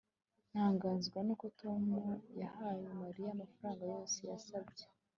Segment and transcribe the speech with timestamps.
[0.51, 1.81] ntangazwa nuko tom
[2.41, 4.85] yahaye mariya amafaranga yose yasabye